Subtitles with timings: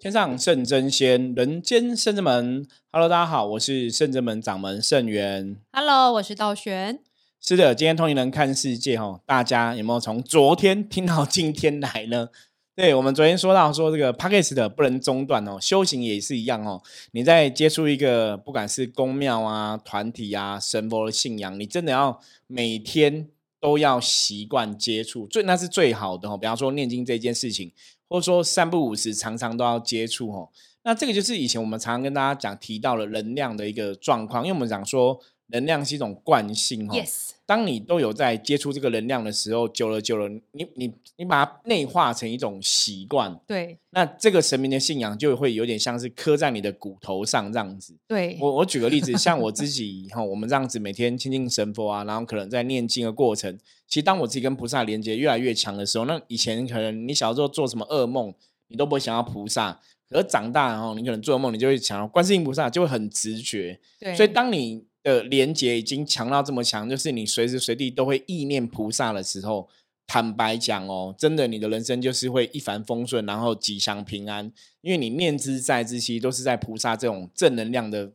[0.00, 2.66] 天上圣真仙，人间圣真门。
[2.90, 5.56] Hello，大家好，我是圣真门掌门圣元。
[5.72, 6.98] Hello，我是道玄。
[7.40, 12.28] 是的，今天通灵人看世界哦，大家有没有从昨天听到今天来呢？
[12.74, 16.82] 对我们昨天说到说这个 p a c k a g e 的不能中断哦，修行也是一样哦。
[17.12, 23.28] 你在接触一个不管是宫庙啊、团体啊、神佛的信仰，你真的要每天
[23.60, 26.36] 都要习惯接触，最那是最好的哦。
[26.36, 27.70] 比方说念经这件事情，
[28.08, 30.48] 或者说三不五时常常都要接触哦。
[30.82, 36.94] 那这个就是以前我们常常跟大家讲提到了能量的一个状况，因为我们讲说能量是一种惯性哦。
[36.94, 47.94] Yes，当你都有在接触这个能量的时候，久了久了，你你你把它内化成一种习惯，对那这个神明的信仰就会有点像是刻在你的骨头上这样子。
[48.08, 58.32] 对，我我举个例子，像我自己哈， 我们这样子每天亲近神佛啊，然后可能在念经的过程，其实当我自己跟菩萨连接越来越强的时候，那以前可能你小时候做什么噩梦，
[58.68, 63.78] 你都不会想要菩萨，可是长大后，你可能做噩梦，你就会想到观世音菩萨，就会很直觉。
[64.00, 69.68] 对，所以当你的连接已经强到这么强，就是你随时随地都会意念菩萨的时候，
[70.06, 78.10] 坦白讲哦，真的你的人生就是会一帆风顺，然后吉祥平安，因为你念之在之，其实都是在菩萨这种正能量的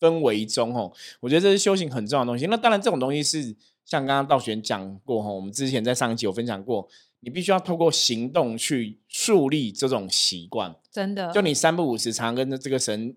[0.00, 0.92] 氛围中哦。
[1.20, 2.46] 我觉得这是修行很重要的东西。
[2.46, 6.88] 那当然，这种东西是像刚刚道玄讲过哈，我们之前在上一集有分享过，
[7.20, 10.76] 你必须要透过行动去树立这种习惯。
[10.92, 13.16] 真的就你三不五时常跟这个神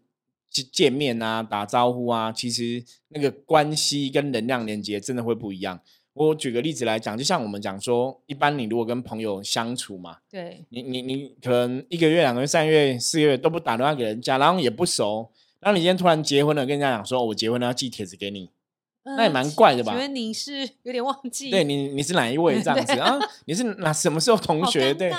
[0.52, 5.80] 见见面啊、打招呼啊，其实那个关系跟能量连接真的会不一样。
[6.14, 18.50] 我举个例子来讲，就像我们讲说，一般你如果跟朋友相处嘛，对你你你可能一个月、两个月、三个月、四个月都不打电话给人家，然后也不熟，然后你今天突然结婚了，跟人家讲说、哦我结婚了要寄帖子给你，
[19.06, 21.50] 那也蛮怪的吧嗯请问你是有点忘记？
[21.50, 22.94] 对你你是哪一位这样子？
[22.94, 24.94] 然后你是哪什么时候同好学？
[24.94, 25.14] 对，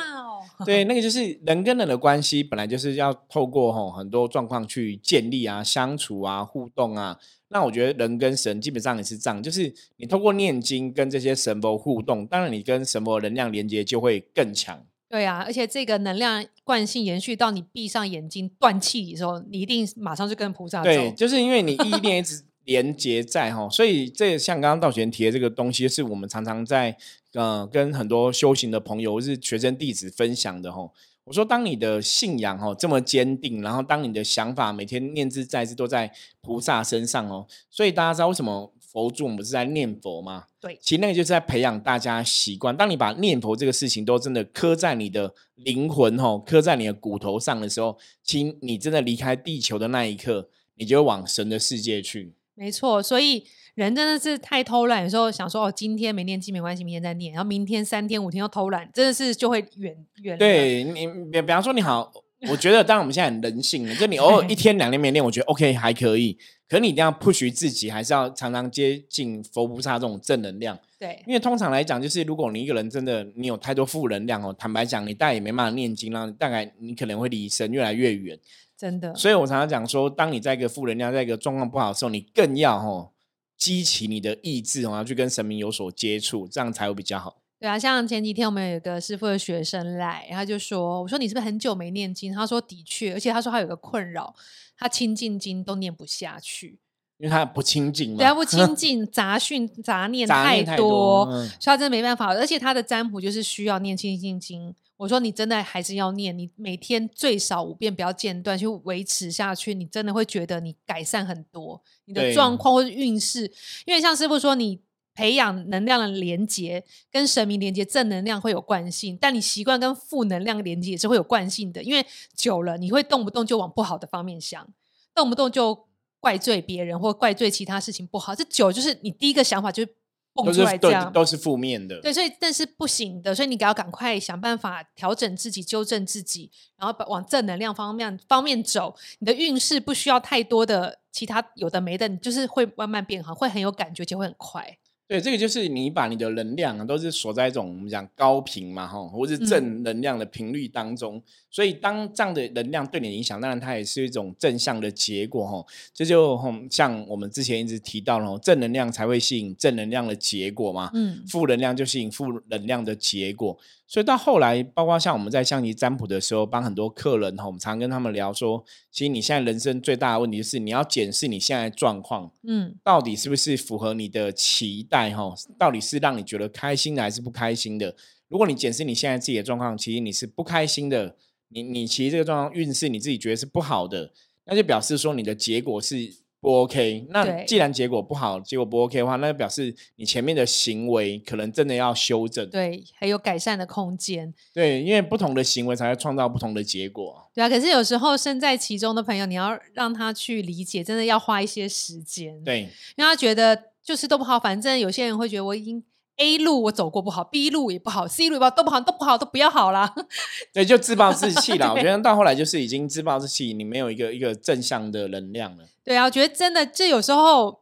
[0.85, 7.19] 那个就是人跟人的关系，本来就是要透过吼很多状况去建立啊、相处啊、互动啊。
[7.49, 14.85] 那我觉得人跟神基本上也是这样，就是你透过念经跟这些神佛互动，当然你跟神佛能量连接就会更强。
[15.09, 21.15] 对啊，而且这个能量惯性延续到你闭上眼睛断气的时候，你一定马上就跟菩萨对，走。
[21.15, 26.97] 就是因为你意念一直连接在哈，所以这像刚刚道玄提的这个东西，是我们常常在
[27.33, 30.91] 呃跟很多修行的朋友或是学生弟子分享的哈。
[31.25, 40.47] 我说，当你的信仰哦这么坚定，然后当你的想法每天念之在之都在菩萨身上哦，所以大家知道为什么佛祖我们是在念佛吗？
[40.61, 42.77] 对其实那个就是在培养大家习惯。
[42.77, 52.35] 当你把念佛这个事情都真的刻在你的灵魂哦，刻在你的骨头上的时候，其实你真的离开地球的那一刻，你就会往神的世界去。
[52.55, 60.39] 没错，所以人真的是太偷懒，有时候想说哦，今天没念经没关系，明天再念，然后明天三天五天又偷懒，真的是就会远远了。
[60.39, 62.13] 对你，比比方说你好，
[62.51, 66.37] 我觉得当然我们现在很人性了，就你偶尔一天两天没念，我觉得 OK 还可以。
[66.69, 70.79] 可是你一定要 push 自己，还是要常常接近佛菩萨这种正能量。
[70.99, 78.39] 对因为通常来讲，就是如果你一个人真的你有太多负能量哦，坦白讲，你大概也没办法念经啦，大概你可能会离神越来越远。
[78.83, 79.15] 真的。
[79.15, 83.13] 所以我常常讲说，当你在一个负能量、在一个状况不好的时候，你更要哦
[83.57, 87.37] 激起你的意志然后去跟神明有所接触，这样才会比较好。
[87.61, 94.35] 对啊，像前几天我们有一个师傅的学生来，他就说：“我说你是不是很久没念经？”他说：“的确，而且他说他有个困扰，
[94.77, 96.81] 他亲近经都念不下去，
[97.19, 102.35] 因为他不清净嘛，对，他不亲近， 杂讯杂念太多嗯所以他真的没办法。
[102.35, 104.75] 而且他的占卜就是需要念亲近经。
[105.03, 113.51] 我说你真的还是要念，你每天最少五遍，不要间断，去维持下去，你真的会觉得你改善很多，你的对状况或者运势。
[113.85, 114.81] 因为像师傅说，你
[115.13, 124.65] 培养能量的连接，跟神明连接，正能量会有惯性，但你习惯跟负能量连接也是会有惯性的，因为久了你会动不动就往不好的方面想，
[125.13, 125.89] 动不动就
[126.21, 129.93] 怪罪别人或怪罪其他事情不好，这久就是你第一个想法就是
[130.35, 131.13] 蹦都是都出来这样。
[131.13, 132.01] 都是负面的。
[132.01, 138.95] 对，所以但是不行的，所以你要赶快想办法调整自己、纠正自己，然后把往正能量方面方面走。
[139.19, 144.79] 你的运势不需要太多的其他有的没的，你就是会慢慢变好，会很有感觉，且会很快。
[145.13, 151.23] 对，这个就是你把你的能量啊，都是锁在一种我们讲高频嘛，哈，或是嗯正能量的频率当中。
[151.51, 155.63] 所以当这样的能量对你的影响，当然它也是一种正向的结果，哈。
[155.93, 160.91] 这就吼像我们之前一直提到了，正能量才会吸引正能量的结果嘛。
[160.95, 163.59] 嗯，负能量就吸引负能量的结果，
[163.93, 175.35] 所以到后来，包括像我们在象棋占卜的时候，帮很多客人哈，我们常跟他们聊说，其实你现在人生最大的问题就是你要检视你现在的状况，嗯，到底是不是符合你的期待哈？
[175.59, 177.95] 到底是让你觉得开心的还是不开心的？
[178.29, 181.15] 如果你检视你现在自己的状况，其实你是不开心的，
[181.49, 184.11] 你你其实这个状况运势你自己觉得是不好的，
[184.47, 186.22] 那就表示说你的结果是。
[186.43, 192.51] 不 OK，那既然结果不好，结果不 OK 的话，那就表示你前面的行为可能真的要修正。
[192.51, 194.35] 对，还有改善的空间。
[194.53, 197.25] 对，因为不同的行为才会创造不同的结果。
[197.33, 202.63] 对啊，可是有时候身在其中的朋友，你要让他去理解，真的要花一些时间。，对，
[202.97, 205.81] 因为他觉得就是都不好，反正有些人会觉得我已经
[206.17, 209.93] A 路我走过不好，B 路也不好，C 路也不好，都不好，都不好，都不要好啦。
[210.53, 211.73] 对，就自暴自弃啦。
[211.75, 215.65] 我觉得到后来就是已经自暴自弃，你没有一个一个正向的能量了。
[215.83, 217.61] 对啊，我觉得真的，这有时候，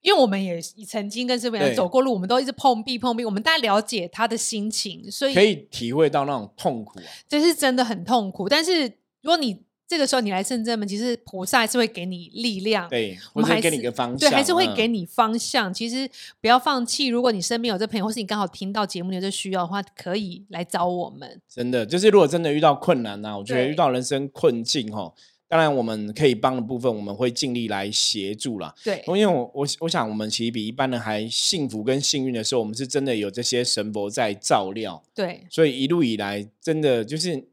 [0.00, 7.04] 因为我们也曾经跟师傅走过路，我们都一直碰壁碰壁，我们大概了解他的心情，所以可以体会到那种痛苦啊。
[7.28, 8.48] 这是真的很痛苦。
[8.48, 8.84] 但是
[9.20, 15.72] 如果你这个时候你来圣正门，其实菩萨还是会给你力量，对，我们还给你是个方向，对，还是会嗯给你方向。
[15.72, 16.08] 其实
[16.40, 21.40] 不要放弃，如果你身边有这朋友，或是你刚好听到节目你有这需要的话，可以来找我们。
[21.48, 25.12] 真的，就是如果真的遇到困难呐、我觉得遇到人生困境哈，
[25.46, 28.74] 当然我们可以帮的部分，我们会尽力来协助啦。
[28.82, 37.44] 对，因为我我我想，我们其实比一般人还幸福跟幸运的时候，我们是真的有这些神佛在照料，对，所以一路以来，真的就是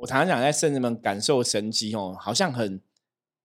[0.00, 2.80] 我常常讲，在圣人们感受神迹哦，好像很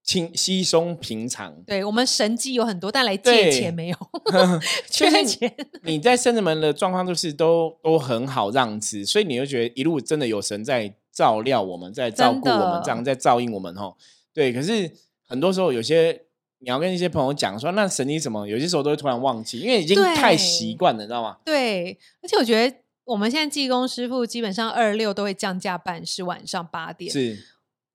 [0.02, 1.62] 轻稀松平常。
[1.66, 3.96] 对，我们神机有很多，但来借钱没有，
[4.90, 5.54] 缺钱。
[5.82, 13.94] 你在圣人们的状况就是都都很好让之，所以你就觉得一路真的有神在照料我们，在照顾我们，这样在照应我们哦。
[14.32, 14.90] 对，可是
[15.26, 16.22] 很多时候有些
[16.60, 21.36] 你要跟一些朋友讲说，那神迹什么，有些时候都会突然忘记，因为已经太对习惯了，你知道吗？
[21.44, 22.76] 对，而且我觉得
[23.06, 27.38] 我们现在技工师傅基本上二六都会降价办事，晚上八点，是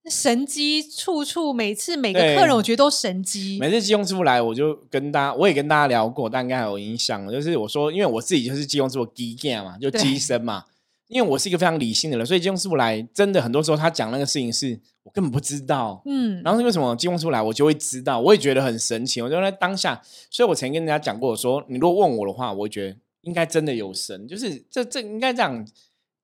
[0.09, 3.59] 神机处处，每次每个客人我觉得都神机。
[3.59, 10.63] 每次技工师傅来，我就跟大家，我也跟大家聊过，大家应该有印象，就是我说，因为我自己就是技工师傅基干嘛，就对机身嘛。
[11.07, 16.01] 因为我是一个非常理性的人，所以技工师傅来，真的很多时候他讲那个事情是我根本不知道。
[16.05, 19.21] 嗯，然后是为什么技工师傅来，我就会知道，我也觉得很神奇。
[19.21, 25.65] 我就在当下，所以我曾经跟人家讲过，我说你如果问我的话，我会觉得应该真的有神，就是这这应该这样，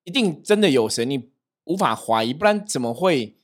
[0.04, 1.30] 一定真的有神，你
[1.64, 3.34] 无法怀疑，不然怎么会？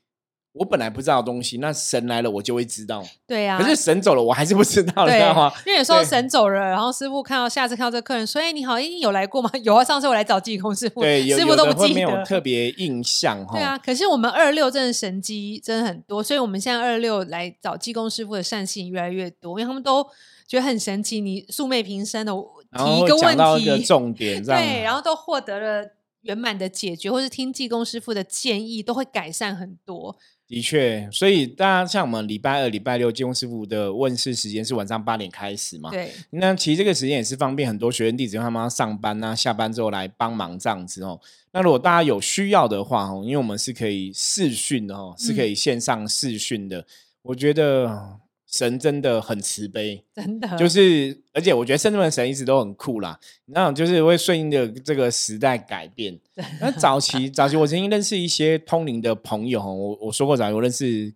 [0.55, 3.05] 我本来不知道的东西，那神来了我就会知道。
[3.27, 3.59] 对啊。
[3.61, 11.95] 可是神走了，我还是不知道， 你知对道吗？，因为有时候神走了，然后师傅看到下次看到这客人说：“哎，你好，哎，你有来过吗？”有啊，上次我来找济公师傅，对，有师傅都不记得。
[11.95, 13.59] 没有特别印象哈。
[13.59, 20.05] 对啊，可是我们二六真的神机真的很多，所以我们现在二六来找济公师傅的善信越来越多，因为他们都
[20.47, 21.21] 觉得很神奇。
[21.21, 22.33] 你素昧平生的
[22.77, 25.91] 提一个讲到一个重点，对，然后都获得了
[26.23, 30.17] 圆满的解决，或是听技工师傅的建议，都会改善很多。
[30.47, 35.91] 的确，所以大家像我们礼拜二、礼拜六，技工师傅的问世时间是晚上八点开始嘛？
[35.91, 41.19] 对，那其实这个时间也是方便很多学员弟子他们要上班啊，下班之后来帮忙这样子哦。
[41.53, 46.87] 那如果大家有需要的话哦，因为我们是可以视讯的哦，是可以线上视讯的。
[47.23, 48.19] 我觉得
[48.57, 56.17] 神真的很慈悲， 真的就是而且我觉得圣人神一直都很酷啦，那种就是会顺应着这个时代改变。
[56.61, 61.13] 那早期早期我曾经认识一些通灵的朋友哦，我我说过早期我认识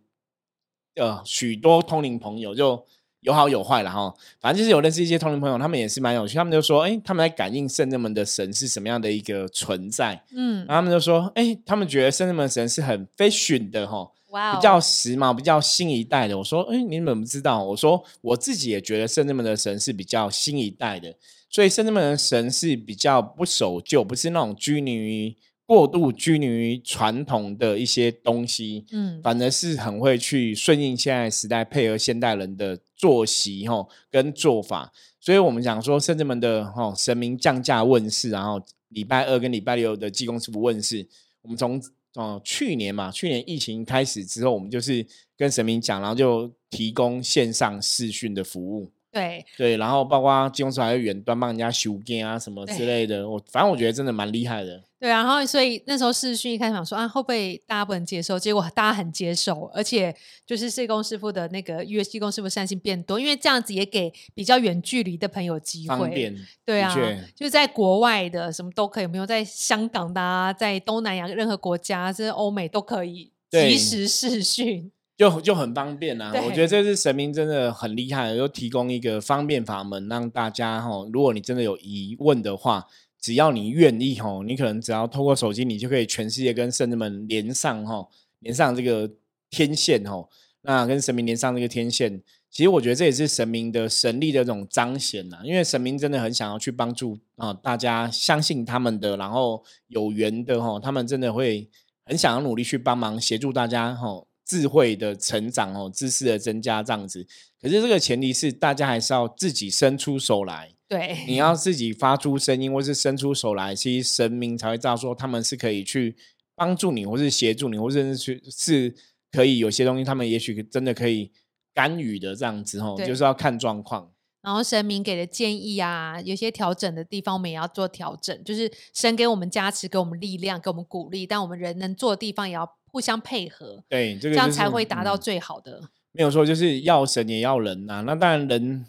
[0.96, 2.84] 呃许多通灵朋友，就
[3.20, 4.12] 有好有坏了哈。
[4.40, 14.10] 反正就是有认识一些通灵朋友，他们也是蛮有趣，他们就说，哎、他们在感应圣人们的神是什么样的一个存在，嗯然后，他们就说，哎、他们觉得圣人们的神是很 fashion 的哈。
[14.28, 16.36] 比较时髦、比较新一代的。
[16.36, 17.64] 我说，哎、你怎么知道？
[17.64, 21.14] 我说，我自己也觉得圣人们的神是比较新一代的，
[21.48, 34.92] 所以圣人们的神是比较不守旧，不是那种拘泥于过度拘泥于传统的一些东西，嗯，反而是很会去顺应现在时代，配合现代人的作息吼跟做法。
[35.20, 41.06] 所以我们讲说，圣人们的吼神明降价问世，然后礼拜二跟礼拜六的济公师傅问世，
[41.42, 41.80] 我们从
[42.14, 54.82] 哦，去年嘛，去年疫情开始之后，我们就是跟神明讲，然后就提供线上视讯的服务，对，对，然后包括金融师还会远端帮人家修件啊什么之对类的，我反正我觉得真的蛮厉害的。
[55.00, 58.36] 对啊，然后所以那时候视讯一开始想说啊，会不会大家不能接受？
[58.36, 60.12] 结果大家很接受，而且
[60.44, 65.96] 就是社工师傅的那个约技工师傅善心变多，因为这样子也给比较远距离的朋友机会。
[65.96, 66.34] 方便，
[66.64, 66.92] 对啊，
[67.36, 74.90] 就是在国外的什么都可以，有没有在香港的啊，在东南亚任何国家，甚至欧美都可以对及时视讯。
[75.18, 76.32] 就就很方便啊！
[76.46, 82.86] 我觉得这是神明真的很厉害，又提供一个方便法门，让大家哈，如果你真的有疑问的话，
[83.20, 88.06] 只要你愿意哈，你可能只要透过手机，你就可以全世界跟圣人们连上哈，
[88.38, 89.10] 连上这个
[89.50, 90.24] 天线哈，
[90.62, 101.68] 那跟神明连上这个天线，其实我觉得这也是神明的神力的这种彰显呐，因为神明真的很想要去帮助啊大家相信他们的，然后有缘的哈，他们真的会。
[102.10, 107.24] 很想要努力去帮忙协助大家哈，智慧的成长哦，知识的增加这样子。
[107.60, 116.16] 可是这个前提是大家还是要自己伸出手来，对，你要自己发出声音，或是伸出手来，其实神明才会知道说他们是可以去
[116.54, 118.94] 帮助你，或是协助你，或者是去是
[119.30, 121.30] 可以有些东西，他们也许真的可以
[121.74, 124.10] 干预的这样子哦，就是要看状况。
[124.40, 128.44] 然后神明给的建议啊，有些调整的地方，我们也要做调整。
[128.44, 133.82] 就是神给我们加持，给我们力量，给我们鼓励，但我们人能做的地方也要互相配合。
[133.88, 135.80] 对，这样才会达到最好的。
[136.12, 138.84] 没有错就是要神也要人呐，那当然人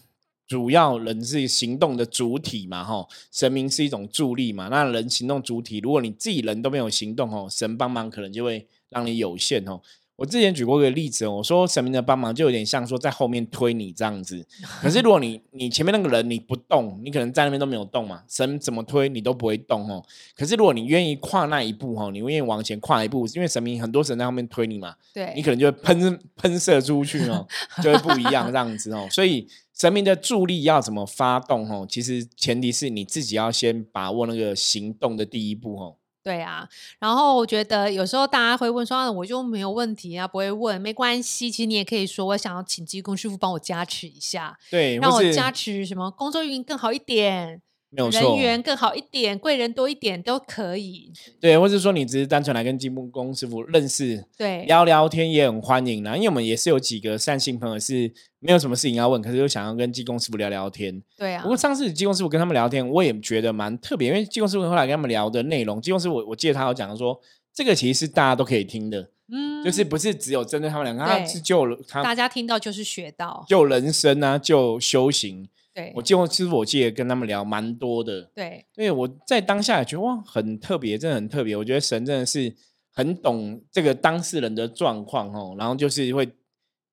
[0.47, 9.79] 主要人是行动的主体嘛，吼，神明是一种助力嘛，那人行动主体，如果你自己人都没有行动吼，神帮忙可能就会让你有限哦。
[10.19, 14.45] 我之前举过一个例子，我说神明的帮忙就有点像说在后面推你这样子。
[14.81, 20.03] 可是如果你你前面那个人你不动，你可能在那边都没有动嘛，神怎么推你都不会动哦。
[20.35, 27.47] 可是如果你愿意跨那一步哦，你愿意往前跨一步，因为神明很多神在后面推你嘛，对，你可能就会喷喷射出去哦，
[27.81, 29.07] 就会不一样这样子哦。
[29.09, 31.87] 所以神明的助力要怎么发动哦？
[31.89, 35.95] 其实前提是你自己要先把握那个行动的第一步哦。
[36.21, 36.67] 对啊，
[36.99, 41.49] 然后我觉得有时候大家会问说，我就没有问题啊，不会问，没关系。
[41.49, 47.61] 其实你也可以说，我想要请技工师傅帮我加持一下，对，让我加持什么工作运更好一点。
[47.91, 51.11] 人缘更好一点，贵人多一点都可以。
[51.41, 56.15] 对，或者说你只是单纯来跟金木工师傅认识，对，聊聊天也很欢迎啦。
[56.15, 61.01] 因为我们也是有几个善心朋友是没有什么事情要问，可是又想要跟济公师傅聊聊天。
[61.17, 61.41] 对啊。
[61.41, 67.19] 不过上次济公师傅跟他们聊天，我也觉得蛮特别，因为济公师傅后来跟他们聊的内容，济公师傅我我记得他有讲说，
[67.51, 75.49] 这个其实是大家都可以听的，嗯，就是不是只有针对他们两个，他是救了他，大家听到就是学到救人生啊，救修行。
[75.79, 78.23] 对，我见过，其实我记得跟他们聊蛮多的。
[78.35, 81.55] 对，因为我在当下也觉得哇，很特别，真的很特别。
[81.55, 82.53] 我觉得神真的是
[82.91, 86.29] 很懂这个当事人的状况哦，然后就是会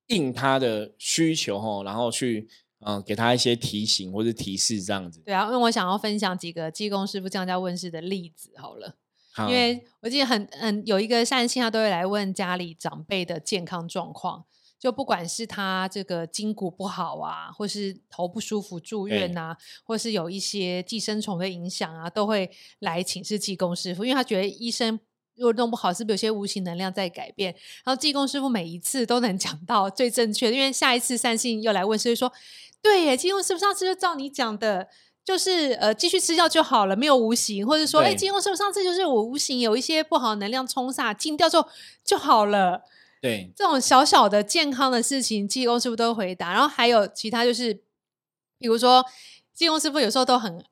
[0.07, 2.47] 应他的需求哦，然后去
[2.79, 5.21] 嗯给他一些提醒或者提示这样子。
[5.25, 8.95] 对啊，因为我想要分享几个技工师傅降价问世的例子好了，
[9.39, 14.45] 因为我记得很嗯有一个善信，他都会来问家里长辈的健康状况。
[14.79, 24.99] 就不管是他这个筋骨不好啊，或是头不舒服住院呐，或是有一些寄生虫的影响啊，都会来请示济公师傅，因为他觉得医生
[25.35, 27.51] 如果弄不好，是不是有些无形能量在改变？
[27.83, 32.31] 然后济公师傅每一次都能讲到最正确，因为下一次善信又来问，所以说
[32.81, 34.87] 对耶，济公师傅上次就照你讲的，
[35.25, 41.67] 就是呃继续吃药就好了，没有无形，或者说哎，济公师傅上次就是我无形有一些不好能量冲煞禁掉之后
[42.05, 42.83] 就好了。
[43.21, 46.51] 对这种小小的健康的事情，技工师傅都回答。
[46.51, 47.73] 然后还有其他，就是
[48.59, 49.03] 比如说，
[49.53, 50.63] 技工师傅有时候都很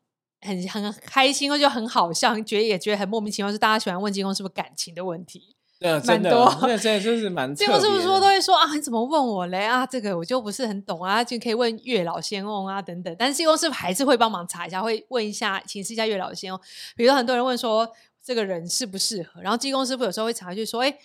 [0.42, 5.56] 很很开心，或就很好笑，觉得也觉得很莫名其妙，是大家喜欢问技工师傅感情的问题。
[5.80, 7.54] 对，蛮多，对，真的就是蛮。
[7.56, 9.66] 技工师傅说都会说啊，你怎么问我嘞？
[9.66, 13.14] 啊，这个我就不是很懂啊，就可以问月老仙翁啊等等。
[13.20, 16.62] 但是济公师傅还是会帮忙查一下，会问一下，请示一下月老仙翁。
[16.96, 17.92] 比如很多人问说
[18.24, 20.98] 这个人适不适合，然后技工师傅有时候会查一句说，哎。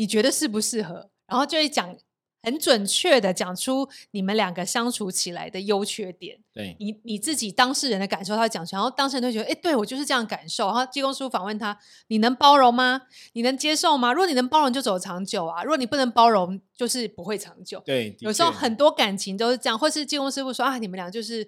[0.00, 1.10] 你觉得适不适合？
[1.26, 1.94] 然后就会讲
[2.42, 6.38] 很准确的讲出你们两个相处起来的优缺点。
[6.54, 10.68] 对你你自己当事人的感受，他会讲出来，然后当事人就觉得，哎，对我就是这样感受。
[10.68, 13.02] 然后济公师傅访问他，你能包容吗？
[13.34, 14.10] 你能接受吗？
[14.14, 17.82] 如果你能包容，就走长久啊；如果你不能包容，就是不会长久。
[17.84, 21.46] 对，有时候很多感情都是这样，或是济公师傅说啊，你们俩就是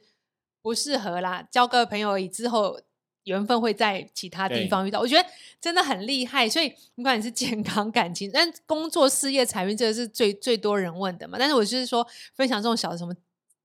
[0.60, 2.28] 不适合啦，交个朋友而已。
[2.28, 2.78] 之后。
[3.24, 5.28] 缘分会在其他地方遇到，我觉得
[5.60, 6.48] 真的很厉害。
[6.48, 11.36] 所以不管你是健康、感情，但工作、事业、财运，这个是最最多人问的嘛。
[11.38, 13.14] 但是我就是说，分享这种小的什么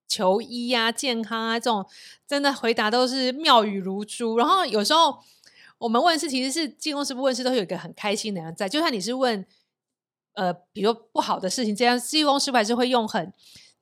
[0.08, 1.86] 求医啊、健康啊这种，
[2.28, 4.38] 真的回答都是妙语如珠。
[4.38, 5.18] 然后有时候
[5.80, 8.70] 我们问事，其实是进公司不问事，都有一个很开心的人在。
[8.70, 9.44] 就算你是问
[10.34, 13.34] 呃，比如不好的事情，这样进公司还是会用很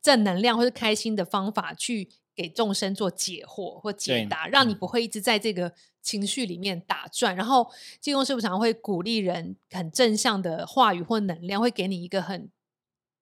[0.01, 2.09] 正能量或者开心的方法去。
[2.35, 7.35] 给众生做解惑或解答，让你不会一直在这个情绪里面打转。
[7.35, 12.49] 然后，济公师傅常会鼓励人很正向的话语或能量，会给你一个很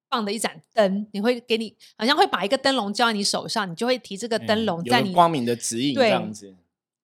[0.10, 1.08] 棒的一盏灯。
[1.14, 6.56] 你会给你好像会把一个灯笼交在你手上，你就会提这个灯笼在你光明的指引这样子，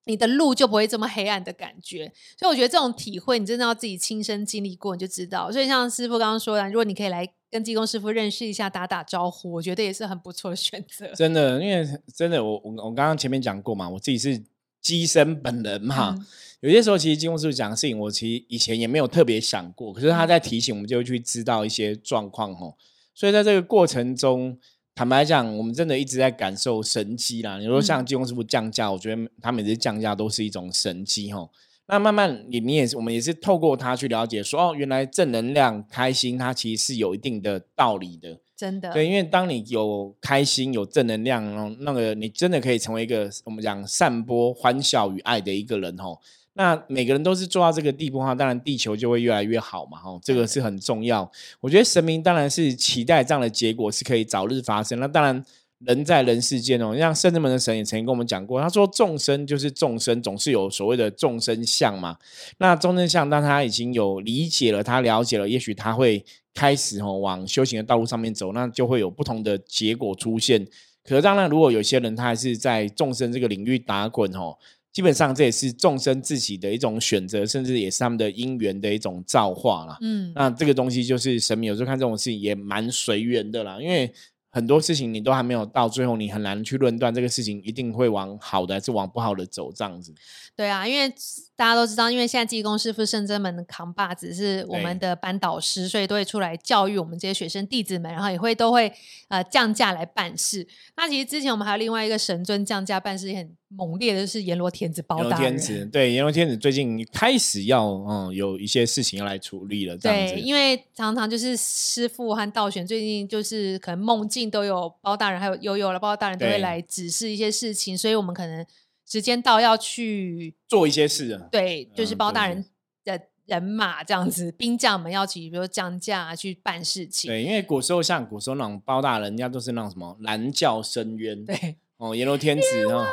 [0.05, 2.11] 你的路就不会这么黑暗的感觉。
[2.37, 5.51] 所以，我觉得这种体会，你真的要自己亲身经历过，你就知道。
[5.51, 7.31] 所以，像师傅刚刚说的，如果你可以来。
[7.51, 11.07] 跟技工师傅认识一下，打打招呼，我觉得也是很不错的选择。
[11.13, 14.41] 真的，因为真的，我我我刚刚前面讲过嘛，我自己是
[14.81, 16.15] 机身本人嘛。
[16.61, 19.93] 有些时候，其实技工师傅讲的事情，我其实以前也没有特别想过。
[19.93, 22.75] 可是他在提醒，我们就会去知道一些状况哦。
[23.15, 24.57] 所以在这个过程中，
[24.93, 27.57] 坦白讲，我们真的一直在感受神机啦。
[27.57, 31.49] 你说像技工师傅降价，我觉得他每次降价都是一种神机吼。
[31.89, 38.39] 那慢慢你你也是我们也是透过它去了解说哦，原来正能量开心它其实是有一定的道理的。
[38.55, 46.17] 真的，对，因为当你有开心、有正能量，然后那个你真的可以成为一个我们讲散播欢笑与爱的一个人哦。
[46.53, 51.31] 那每个人都是做到这个地步的话，当然地球就会越来越好嘛哈，这个是很重要。
[51.61, 54.99] 我觉得神明当然是期待这样的结果是可以早日发生。
[54.99, 55.43] 那当然
[55.85, 62.17] 人在人世间哦，像圣智门的神也曾经跟我们讲过，他说众生就是众生，总是有所谓的众生相嘛。
[62.57, 66.25] 那众生相，当他已经有理解了，他了解了，也许他会。
[66.51, 70.67] 开始哦，往修行的道路上面走，那就会有不同的结果出现。
[71.05, 74.57] 可是当然，如果有些人他还是在众生这个领域打滚哦，
[74.91, 79.97] 基本上这也是众生自己的一种选择，甚至也是他们的因缘的一种造化啦。
[80.01, 84.11] 嗯，那这个东西就是神明有时候看这种事情也蛮随缘的啦，因为。
[84.51, 90.13] 很多事情你都还没有到最后，你很难去论断这个事情一定会往好的还是往不好的走这样子。
[90.55, 91.13] 对啊，因为
[91.59, 98.91] 大家都知道，因为现在技工师傅圣真门扛把子是我们的班导师，所以都会出来教育我们这些学生弟子们，然后也会都会
[99.27, 100.67] 呃降价来办事。
[100.97, 105.89] 那其实之前我们还有另外一个神尊降价办事也很猛烈的，就是阎罗天子包大人。
[105.91, 109.95] 对，阎罗天子最近开始要嗯有一些事情要来处理了。
[109.97, 114.49] 对，因为常常就是师傅和道玄最近就是可能梦境。
[114.49, 118.65] 都有包大人，还有悠悠了，包大人都会来指示一些事情，所以我们可能
[119.09, 121.47] 时间到要去做一些事。
[121.51, 122.63] 对，就是包大人
[123.03, 127.29] 的人马这样子，兵将们要去，比如降价去办事情。
[127.29, 133.03] 对，因为古时候像古时候那种包大人，人家都是那种什么蓝教深渊，对哦，阎罗天子哦，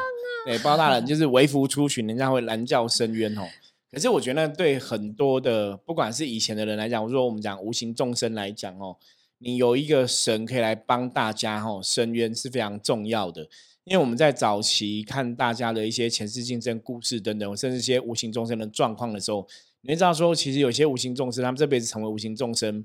[0.44, 3.42] 对，包大人 就是为福出巡，人家会蓝教深渊哦。
[3.90, 8.96] 可是我觉得对很多的，不管是以前的人来讲，或者说我们讲无形众生来讲哦。
[9.38, 13.46] 你有一个神可以来帮大家哦伸冤是非常重要的，
[13.86, 19.46] 因为我们在早期看大家的一些前世今生故事等等，甚至一些无形众生的状况的时候，
[19.82, 22.84] 你会知道说，其实有些无形众生，他们这辈子成为无形众生，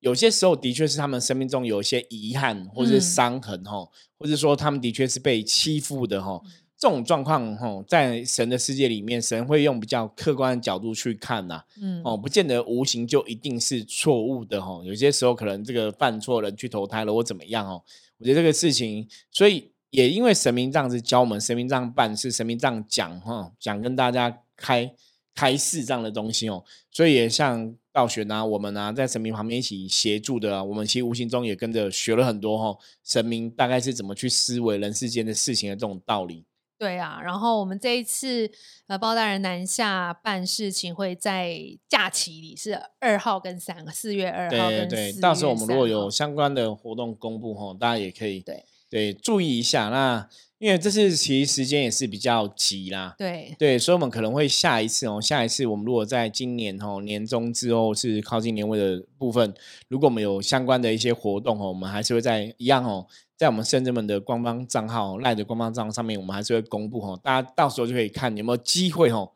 [0.00, 3.86] 有些时候的确是他们生命中有一些遗憾或者是伤痕哈，
[4.18, 6.40] 或者说他们的确是被欺负的哈。
[6.78, 17.82] 这种状况，吼，在神的世界里面，神会用比较客观的角度去看呐，嗯，哦，不见得无形就一定是错误的，吼，有些时候可能这个犯错人去投胎了或怎么样，哦，
[18.18, 24.94] 我觉得这个事情，所以也因为神明这样子教我们，神明这样办事，神明这样讲，哈，讲跟大家开
[25.34, 36.44] 开示这样的东西，哦，所以也像道玄啊，我们啊，在神明旁边一起协助的，我们其实无形中也跟着学了很多，哈，神明大概是怎么去思维人世间的事情的这种道理。
[36.78, 38.48] 对啊，然后我们这一次
[38.86, 49.88] 呃包大人南下办事情会在假期里，是二号跟三四月二号跟对，到时候我们如果有相关的活动公布吼，大家也可以对对注意一下。
[49.88, 59.54] 那因为这次其实时间也是比较急啦，对对，所以我们可能会下一次哦，下一次我们如果在今年哦年终之后是靠近年尾的部分，
[59.86, 63.06] 如果我们有相关的一些活动哦，我们还是会在一样哦。
[63.36, 69.30] 在我们深圳门的官方账号赖的官方账号上面，我们还是会公布哦，大家到时候就可以看有没有机会哈，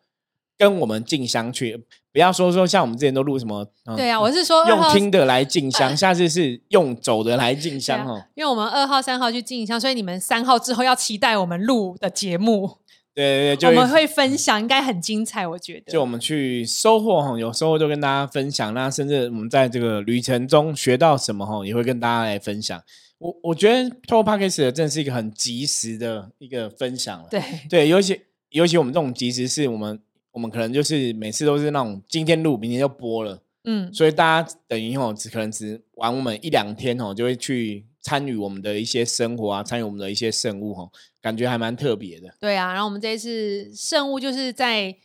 [0.63, 1.85] 跟我们进香去。
[2.13, 8.23] 不要说说像我们之前都录什么，对啊，我是说用听的来进香，下次是用走的来进香哦。
[8.35, 12.79] 因为我们二号、三号去进香，所以你们三号之后要期待我们录的节目。
[13.15, 15.93] 对对对，我们会分享，应该很精彩，我觉得。
[15.93, 22.79] 就我们去收获哈，有收获就跟大家分享，那甚至我们在这个旅程中学到什么哈，也会跟大家来分享。
[23.19, 27.29] 我我觉得 t o p a c k e 的真的是一个很及时的一个分享了。
[27.31, 28.21] 对对，尤其
[28.51, 29.99] 尤其我们这种及时是我们
[30.33, 33.41] 我们可能就是每次都是那种今天录，明天就播了。
[33.65, 40.91] 嗯，所以大家等于哦，只可能只玩我们一两天哦，就会去参与我们的一些生活啊，参与我们的一些圣物哦，
[41.21, 42.35] 感觉还蛮特别的。
[42.41, 44.97] 对啊，然后我们这一次圣物就是在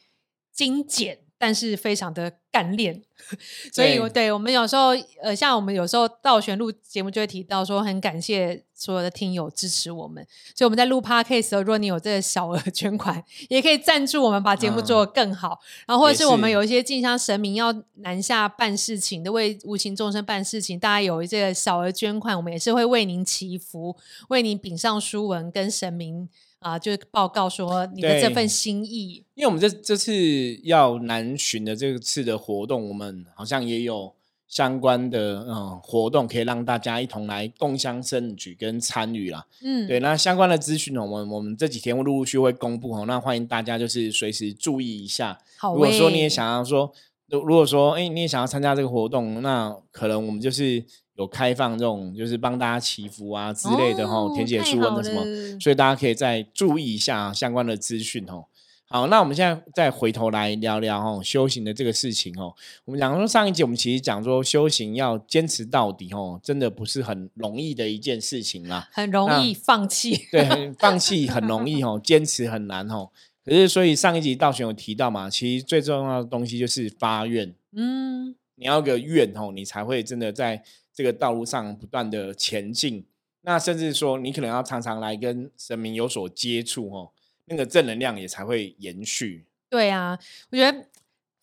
[0.52, 1.20] 精简。
[1.38, 3.04] 但是非常的干练，
[3.72, 4.90] 所以对我们有时候
[5.22, 10.26] 呃，像我们有时候倒旋录节目就会提到说，很感谢所有的听友支持我们。
[10.56, 15.60] 所以我们在录 podcast 时候，如果你有这个小额捐款，也可以赞助我们把节目做得更好。
[15.86, 23.96] 然后或者是我们有一些进香神明要南下办事情的，为无形众生办事情，大家有这个小额捐款，我们也是会为您祈福，
[24.30, 26.30] 为您禀上书文跟神明。
[26.60, 34.14] 啊，就是报告说你的这份心意，因为我们这这次要南巡的这次的活动，我们好像也有
[34.48, 39.46] 相关的嗯活动，可以让大家一同来共襄盛举跟参与啦。
[39.62, 43.06] 嗯，对，那相关的资讯，我们我们这几天会陆陆续会公布哦。
[43.06, 45.38] 那欢迎大家就是随时注意一下。
[45.60, 46.92] 好，如果说你也想要说，
[47.30, 50.84] 如如果说哎你也想要参加这个活动，那可能我们就是。
[51.18, 58.46] 有开放这种，就是帮大家祈福啊之类的哈，填写书文的什么，所以大家可以再注意一下相关的资讯哦。
[58.90, 62.54] 好，那我们现在再回头来聊聊哦，修行的这个事情哦。
[62.86, 68.88] 我们讲说上一集我们其实讲说修行要坚持到底哦，真的不是很容易的一件事情啦。
[68.94, 70.16] 很容易放弃。
[70.32, 73.10] 对，放弃很容易哦，坚持很难哦。
[73.44, 77.54] 可是所以上一集道玄有提到嘛，其实最重要的东西就是发愿。
[77.76, 80.64] 嗯，你要个愿哦，你才会真的在
[80.98, 83.06] 这个道路上不断的前进。
[83.42, 87.12] 那甚至说，你可能要常常来跟神明有所接触哦，
[87.46, 89.46] 那个正能量也才会延续。
[89.70, 90.18] 对啊，
[90.50, 90.88] 我觉得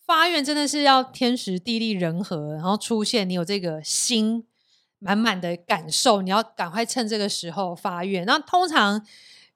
[0.05, 4.45] 发愿真的是要天时地利人和，然后出现你有这个心
[4.99, 8.27] 满满的感受，你要赶快趁这个时候发愿。
[8.27, 9.07] 那通常，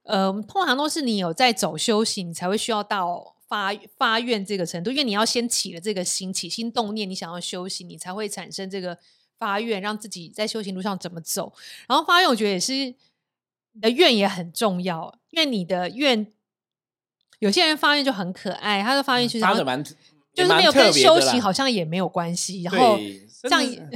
[0.05, 8.97] 呃，通常都是你有在走修行，你才会需要到发发愿这个程度，因为你要先起了这个心，起心动念，你想要修行，你才会产生这个。
[9.39, 11.53] 发愿让自己在修行路上怎么走，
[11.89, 16.33] 然后发愿，我觉得也是你的愿也很重要，因为你的愿，
[17.39, 22.99] 有些人发愿就很可爱，他的发愿其实发的蛮，就是没有跟修行好像也没有关系，然后
[23.43, 23.91] 这样，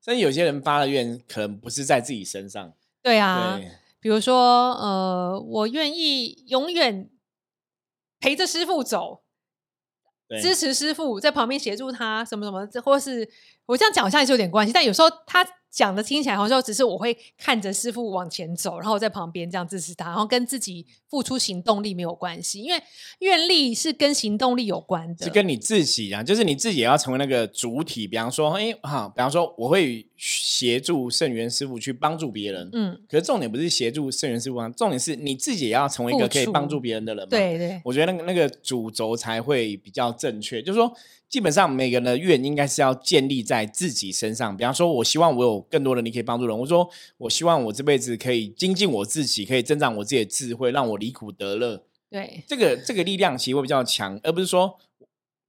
[0.00, 2.72] 所以 有些人发的愿可能不是在自己身上，
[3.02, 3.60] 对啊，
[4.00, 7.08] 比如说呃，我愿意永远
[8.18, 9.22] 陪着师傅走。
[10.40, 13.28] 支持师傅在旁边协助他什么什么，或是
[13.66, 15.46] 我这样讲好像也是有点关系，但有时候他。
[15.70, 22.82] 讲的听起来好像只是我会看着师傅往前走，然后在旁边这样支持他，然后跟自己付出行动力没有关系，因为
[23.20, 28.08] 愿力是跟行动力有关的，是跟你自己啊，就是你自己也要成为那个主体。
[28.08, 37.28] 比方说，哎哈，比方说我会协助圣元师傅去帮助别人，嗯，可是重点不是协助圣元师傅啊，重点是你自己也要成为一个可以帮助别人的人。
[37.28, 40.92] 对对，我觉得那个那个主轴才会比较正确，就是说。
[41.30, 44.56] 基本上每个人的愿应该是要建立在自己身上。
[44.56, 46.58] 比方说，我希望我有更多的你可以帮助人。
[46.58, 51.84] 我说，我希望我这辈子可以精进我自己，可以增长我自己的智慧，让我离苦得乐。
[52.10, 54.76] 对，这个这个力量其实会比较强，而不是说，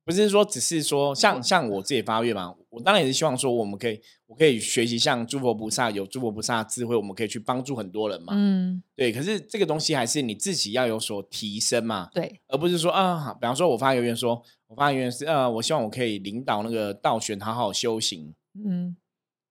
[0.06, 2.54] 不是说只是说像像我自己发愿嘛。
[2.70, 8.34] 我当然也是希望说，我们可以，我可以学习像诸佛菩萨有诸佛菩萨智慧，我们可以去帮助很多人嘛。
[8.36, 9.12] 嗯，对。
[9.12, 12.10] 可是这个东西还是你自己要有所提升嘛。
[12.14, 14.44] 对，而不是说啊，比方说我发一个愿说。
[14.72, 18.34] 我发愿是呃，我希望我可以领导那个道玄好好修行。
[18.54, 18.96] 嗯，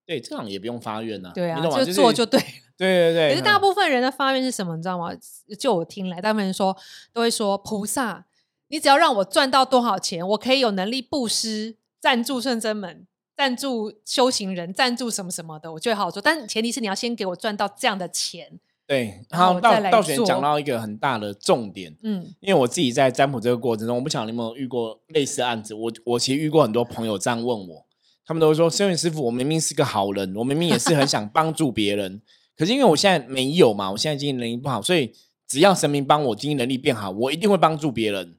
[0.06, 1.30] 对，这样也不用发愿呐。
[1.34, 2.40] 对啊，就做就对。
[2.78, 3.30] 对对对。
[3.30, 4.74] 可是大部分人的发愿是什么？
[4.76, 5.10] 你知道吗？
[5.58, 6.74] 就我听来，大部分人说
[7.12, 8.24] 都会说：菩萨，
[8.68, 13.06] 你只要让我赚到多少钱，我可以有能力布施、赞助圣真门、
[13.36, 16.22] 赞助修行人、赞助什么什么的，我就会好好做。
[16.22, 18.58] 但前提是你要先给我赚到这样的钱。
[18.90, 25.72] 对，然后道道玄讲到一个很大的重点，嗯，因为我自己在占卜这个过程中，我不晓得你有没有遇过类似案子。
[25.74, 27.86] 我我其实遇过很多朋友这样问我，
[28.26, 32.20] 他们都会说：“修行师傅，我明明是个好人，我明明也是很想帮助别人，
[32.58, 35.12] 可是因为我现在没有嘛，我现在经济能力不好，所以
[35.46, 38.34] 只要神明帮我经济能力变好，我一定会帮助别人，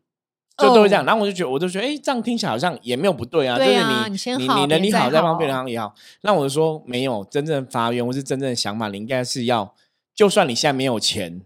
[0.57, 1.05] 就都会这样。
[1.05, 3.63] 然后我就觉得，我就觉得，哎，这样听起来好像也没有不对啊，就
[4.17, 5.95] 是你你你能力好，再帮别人也好。
[6.23, 9.73] 那我就说，没有真正发愿或是真正的想法，你应该是要。
[10.13, 11.41] 就算你现在没有钱，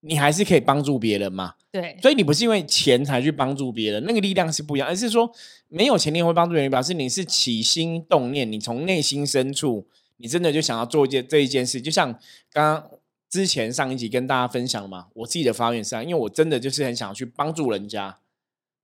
[0.00, 1.54] 你还是可以帮助别人嘛？
[1.72, 5.30] 对，所以你不是因为钱才去帮助别人，那个力量是不一样，而是说
[5.68, 11.80] 没有钱你也会帮助别人，表示你是起心动念，你从内心深处，你真的就想要做一件这一件事。
[11.80, 12.12] 就像
[12.52, 12.90] 刚刚
[13.28, 18.18] 之前上一集跟大家分享嘛，我自己的发愿是，因为我真的就是很想要去帮助人家。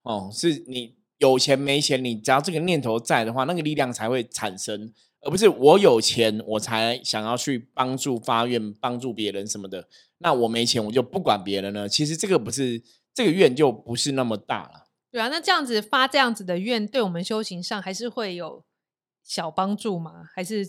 [0.02, 4.92] 哦，是你有钱没钱，你只要这个念头在的话，那个力量才会产生。
[5.26, 11.88] 而不是我有钱我才想要去帮助发愿帮助别人什么的，那我没钱我就不管别人了。
[11.88, 12.80] 其实这个不是
[13.12, 14.86] 这个愿就不是那么大了。
[15.10, 18.64] 对啊，那这样子发这样子的愿，对我们修行上还是会有
[19.24, 20.28] 小帮助吗？
[20.32, 20.64] 还是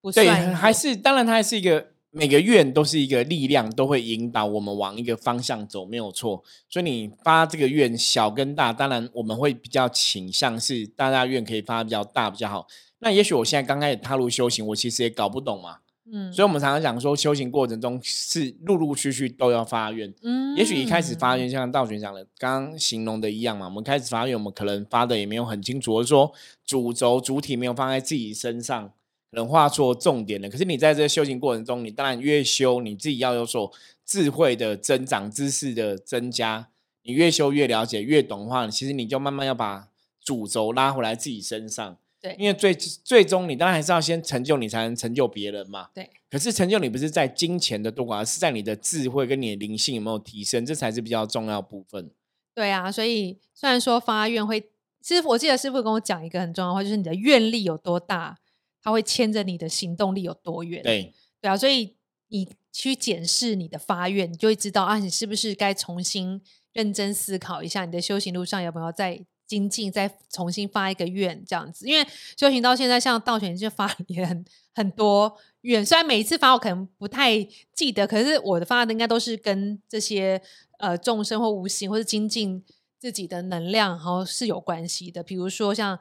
[0.00, 0.54] 不算？
[0.54, 6.42] 还是当然，它还是一个每个愿都是一个力量，都会引导我们往一个方向走，没有错。
[6.68, 12.66] 所以你发这个愿小跟大，当然我们会比较倾向是大大愿可以发比较大比较好。
[13.00, 15.78] 那也许我现在刚开始踏入修行，我其实也搞不懂嘛。
[16.12, 20.12] 嗯，所以我们常常讲说，修行过程中是陆陆续续都要发愿。
[20.22, 23.66] 嗯，也许一开始发愿，像道玄讲的，刚刚形容的一样嘛。
[23.66, 26.30] 我们开始发愿，我们可能发的也没有很清楚，或者说
[26.64, 28.92] 主轴主体没有放在自己身上，
[29.34, 30.48] 可能画错重点的。
[30.48, 33.72] 可是你在这个修行过程中，你当然越修，你自己要有所
[34.06, 36.68] 智慧的增长、知识的增加。
[37.02, 39.88] 你越修越了解、越懂的话，其实你就慢慢要把
[40.22, 41.96] 主轴拉回来自己身上。
[42.20, 45.88] 对，因为最最终你当然还是要先成就你，才能成就别人嘛。
[45.92, 46.08] 对。
[46.30, 52.10] 可是成就你不是在金钱的多寡，而是在你的智慧跟你的灵性有没有提升，这才是比较重要部分。
[52.54, 54.70] 对啊，所以虽然说发愿会，
[55.02, 58.38] 师傅我记得师傅跟我讲一个很重要的话，就是你的愿力有多大，
[58.84, 60.80] 他会牵着你的行动力有多远。
[60.84, 61.12] 对。
[61.40, 61.96] 对啊，所以
[62.28, 66.40] 你去检视你的发愿，你就会知道啊，你是不是该重新
[66.72, 71.86] 认真思考一下，你的修行路上有没有再精进，再重新发一个愿这样子。
[71.86, 74.42] 因为修行到现在，像道玄就发也很
[74.74, 80.40] 很多愿，虽然每一次发我可能不太记得，可是我的发的应该都是跟这些
[80.78, 82.64] 呃众生或无形或者精进
[82.98, 85.22] 自己的能量，然后是有关系的。
[85.22, 85.98] 比如说像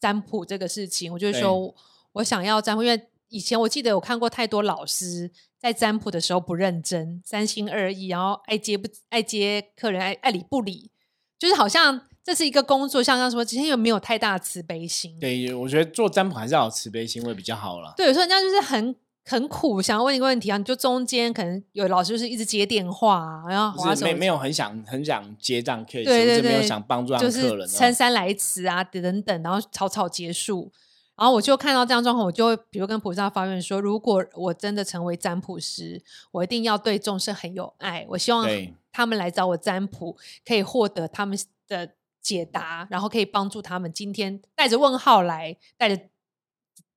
[0.00, 1.74] 占卜这个事情，我就说
[2.16, 5.30] 我想要占卜，因为以前我记得我看过太多老师。
[5.58, 10.92] 在占卜的时候不认真，三心二意，然后爱接不爱接客人，爱爱理不理，
[11.40, 15.18] 就是好像这是一个工作，像刚说，今天又没有太大慈悲心。
[15.18, 17.92] 对，我觉得做占卜还是要有慈悲心会比较好了。
[17.96, 30.70] 对，有时候人家就是很很苦，想要问一个问题啊，你就中间可能有老师就是一直接电话，然后没没有很想很想接账，可以对对对，没有想帮助客人，姗姗来迟啊，等等，然后草草结束。
[31.16, 38.06] 然后我就看到这样状况，我就会比如跟菩萨发愿说：如果我真的成为占卜师，我一定要对众生很有爱。
[38.10, 38.46] 我希望
[38.92, 46.02] 他们来找我占卜，可以获得他们的解答，然后可以帮助他们今天带着问号来，带着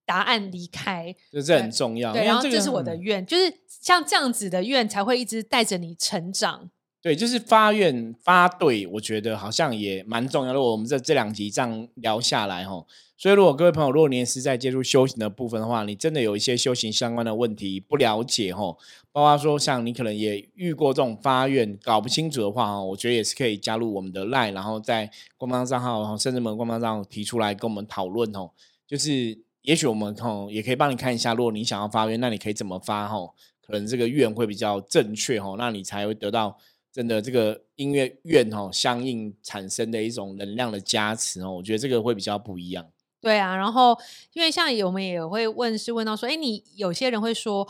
[0.05, 1.15] 答案离开。
[1.31, 2.11] 这很重要。
[2.11, 6.69] 对，然后这是我的愿，就是像这样子的愿才会一直带着你成长。
[7.01, 10.53] 对，就是发愿发对，我觉得好像也蛮重要。
[10.53, 12.85] 如果我们这这两集这样聊下来，哈。
[13.17, 18.77] 所以，如果各位朋友，如果你也是在接触修行的部分的话，你真的有一些修行相关的问题不了解吼，
[19.11, 28.51] 包括说像你可能也遇过这种发愿搞不清楚的话哦，我觉得也是可以加入我们的 line，然后在官方账号、甚至我们官方账号提出来跟我们讨论哦。
[28.87, 33.33] 就是也许我们吼也可以帮你看一下，如果你想要发愿，那你可以怎么发吼？
[33.61, 36.57] 可能这个愿会比较正确吼，那你才会得到
[36.91, 41.51] 真的这个音乐院哦相应产生的一种能量的加持哦。
[41.51, 42.91] 我觉得这个会比较不一样。
[43.21, 43.97] 对啊，然后
[44.33, 47.67] 因为像我们也会问，是问到说，哎，你有些人会说，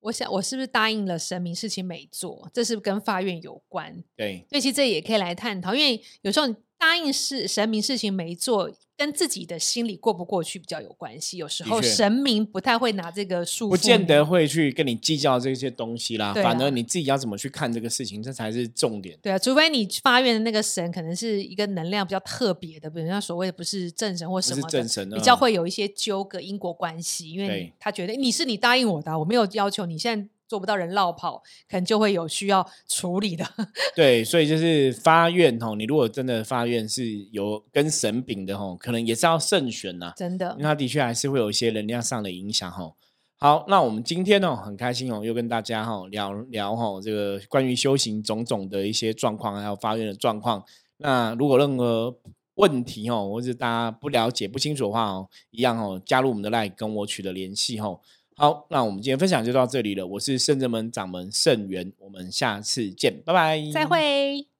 [0.00, 4.04] 我想我是不是答应了神明事情没做，这是跟法院有关？
[4.14, 6.46] 对，所以其实这也可以来探讨，因为有时候
[6.78, 8.72] 答应是神明事情没做。
[8.98, 16.32] 跟自己的心里过不过去比较有关系，有时候神明不太会拿这个数，不见得会去跟你计较这些东西啦。
[16.32, 19.14] 反而你自己要怎么去看这个事情，这才是重点。
[19.20, 30.26] 对啊，除非你发愿的那个神可能是一个能量比较特别的，比如像所谓的不是正神或什么的，比较会有一些纠葛因果关系，因为他觉得你是你答应我的，我没有要求你现在。
[30.48, 33.44] 做不到人绕跑，可能就会有需要处理的。
[33.96, 40.12] 对，所以就是发愿吼，你如果真的发愿是有跟神禀的吼，可能也是要慎选呐。
[40.16, 42.96] 真的，因为它的确还是会有一些能量上的影响吼。
[43.38, 50.64] 好，那我们今天呢很开心哦，又跟大家哈聊聊哈这个关于修行种种的一些状况，还有发愿的状况。
[50.98, 52.16] 那如果任何
[52.54, 58.00] 问题哦，或者大家不了解不清楚的话哦，一样哦，加入我们的 line 跟我取得联系吼。
[58.38, 60.06] 好，那我们今天分享就到这里了。
[60.06, 64.55] 我是圣正门掌门圣元，我们下次见，拜拜，再会。